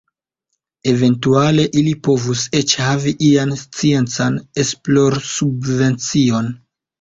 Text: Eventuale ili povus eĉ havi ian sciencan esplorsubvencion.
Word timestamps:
Eventuale 0.91 1.65
ili 1.81 1.91
povus 2.07 2.45
eĉ 2.59 2.73
havi 2.85 3.13
ian 3.27 3.53
sciencan 3.65 4.41
esplorsubvencion. 4.65 6.51